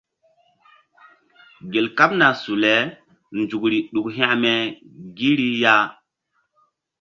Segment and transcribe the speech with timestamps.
[1.71, 2.73] Gel kaɓna su le
[3.39, 4.53] nzukri ɗuk hȩkme
[5.17, 5.75] gi ri ya.